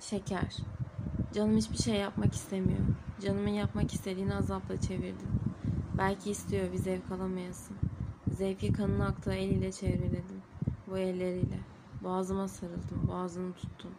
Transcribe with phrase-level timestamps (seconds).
[0.00, 0.56] Şeker.
[1.34, 2.80] Canım hiçbir şey yapmak istemiyor.
[3.20, 5.28] Canımın yapmak istediğini azapla çevirdim.
[5.98, 7.76] Belki istiyor bir zevk alamayasın.
[8.32, 10.42] Zevki kanın aktığı eliyle çevreledim.
[10.86, 11.58] Bu elleriyle.
[12.02, 13.08] Boğazıma sarıldım.
[13.08, 13.90] Boğazını tuttum.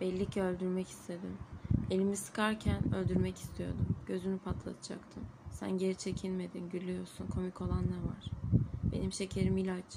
[0.00, 1.36] Belli ki öldürmek istedim.
[1.90, 3.96] Elimi sıkarken öldürmek istiyordum.
[4.06, 5.22] Gözünü patlatacaktım.
[5.50, 6.70] Sen geri çekilmedin.
[6.70, 7.26] Gülüyorsun.
[7.26, 8.30] Komik olan ne var?
[8.92, 9.96] Benim şekerim ilaç.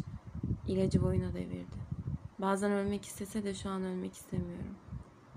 [0.67, 1.81] İlacı boyuna devirdi.
[2.39, 4.75] Bazen ölmek istese de şu an ölmek istemiyorum.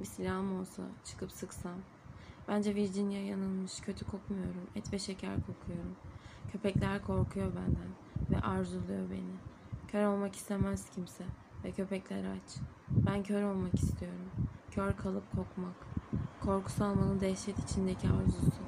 [0.05, 1.79] Bir silahım olsa çıkıp sıksam.
[2.49, 3.81] Bence Virginia yanılmış.
[3.81, 4.67] Kötü kokmuyorum.
[4.77, 5.97] Et ve şeker kokuyorum.
[6.53, 7.91] Köpekler korkuyor benden
[8.31, 9.35] ve arzuluyor beni.
[9.89, 11.25] Kör olmak istemez kimse
[11.65, 12.57] ve köpekler aç.
[12.89, 14.31] Ben kör olmak istiyorum.
[14.71, 15.77] Kör kalıp kokmak.
[16.41, 18.63] Korkusu almanın dehşet içindeki arzusu.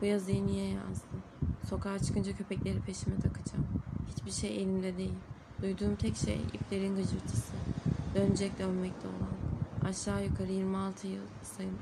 [0.00, 1.22] Bu yazıyı niye yazdım?
[1.68, 3.66] Sokağa çıkınca köpekleri peşime takacağım.
[4.08, 5.18] Hiçbir şey elimde değil.
[5.62, 7.52] Duyduğum tek şey iplerin gıcırtısı.
[8.14, 9.35] Dönecek dönmekte olan.
[9.86, 11.22] Aşağı yukarı 26 yıl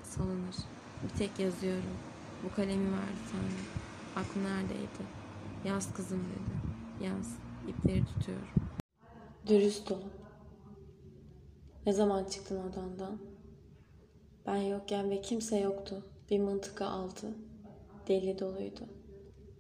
[0.03, 0.57] salınır.
[1.05, 1.97] Bir tek yazıyorum.
[2.45, 3.67] Bu kalemi verdi Tanrım.
[4.17, 5.05] Aklı neredeydi?
[5.65, 7.05] Yaz kızım dedi.
[7.05, 7.39] Yaz.
[7.69, 8.49] İpleri tutuyorum.
[9.47, 10.03] Dürüst ol.
[11.87, 13.19] Ne zaman çıktın odandan?
[14.47, 16.05] Ben yokken ve kimse yoktu.
[16.31, 17.35] Bir mıntıka aldı.
[18.09, 18.89] Deli doluydu.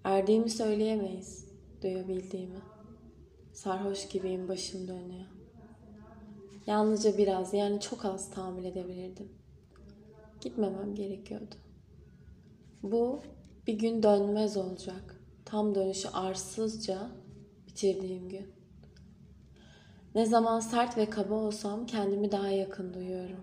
[0.04, 1.48] Erdiğimi söyleyemeyiz.
[1.82, 2.60] Duyabildiğimi.
[3.52, 5.26] Sarhoş gibiyim başım dönüyor.
[6.66, 9.28] Yalnızca biraz yani çok az tahammül edebilirdim.
[10.40, 11.54] Gitmemem gerekiyordu.
[12.82, 13.20] Bu
[13.66, 15.20] bir gün dönmez olacak.
[15.44, 17.10] Tam dönüşü arsızca
[17.66, 18.46] bitirdiğim gün.
[20.14, 23.40] Ne zaman sert ve kaba olsam kendimi daha yakın duyuyorum.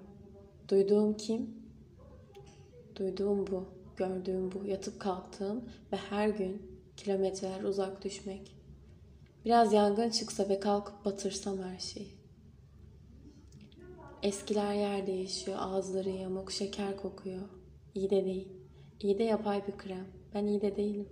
[0.69, 1.55] Duyduğum kim?
[2.95, 3.65] Duyduğum bu,
[3.97, 8.55] gördüğüm bu, yatıp kalktığım ve her gün kilometreler uzak düşmek.
[9.45, 12.20] Biraz yangın çıksa ve kalkıp batırsam her şeyi.
[14.23, 17.41] Eskiler yer değişiyor, ağızları yamuk, şeker kokuyor.
[17.95, 18.47] İyi de değil.
[18.99, 20.07] İyi de yapay bir krem.
[20.33, 21.09] Ben iyi de değilim.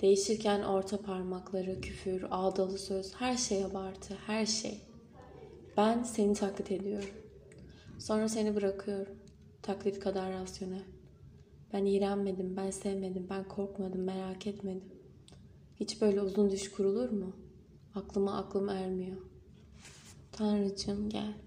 [0.00, 4.80] Değişirken orta parmakları, küfür, ağdalı söz, her şey abartı, her şey.
[5.76, 7.10] Ben seni taklit ediyorum.
[7.98, 9.14] Sonra seni bırakıyorum.
[9.62, 10.84] Taklit kadar rasyonel.
[11.72, 14.92] Ben iğrenmedim, ben sevmedim, ben korkmadım, merak etmedim.
[15.80, 17.36] Hiç böyle uzun düş kurulur mu?
[17.94, 19.16] Aklıma aklım ermiyor.
[20.32, 21.45] Tanrıcığım gel.